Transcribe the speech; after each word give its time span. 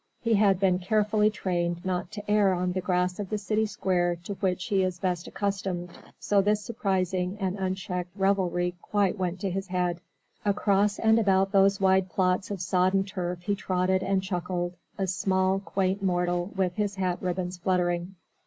He 0.19 0.33
has 0.33 0.57
been 0.57 0.79
carefully 0.79 1.29
trained 1.29 1.85
not 1.85 2.09
to 2.13 2.27
err 2.27 2.53
on 2.55 2.71
the 2.71 2.81
grass 2.81 3.19
of 3.19 3.29
the 3.29 3.37
city 3.37 3.67
square 3.67 4.15
to 4.23 4.33
which 4.33 4.63
he 4.65 4.81
is 4.81 4.97
best 4.97 5.27
accustomed, 5.27 5.91
so 6.17 6.41
this 6.41 6.59
surprising 6.65 7.37
and 7.39 7.55
unchecked 7.59 8.09
revelry 8.15 8.73
quite 8.81 9.19
went 9.19 9.39
to 9.41 9.51
his 9.51 9.67
head. 9.67 10.01
Across 10.43 10.97
and 10.97 11.19
about 11.19 11.51
those 11.51 11.79
wide 11.79 12.09
plots 12.09 12.49
of 12.49 12.61
sodden 12.61 13.03
turf 13.03 13.43
he 13.43 13.53
trotted 13.53 14.01
and 14.01 14.23
chuckled, 14.23 14.73
a 14.97 15.05
small, 15.05 15.59
quaint 15.59 16.01
mortal 16.01 16.51
with 16.55 16.77
his 16.77 16.95
hat 16.95 17.19
ribbons 17.21 17.57
fluttering. 17.59 18.15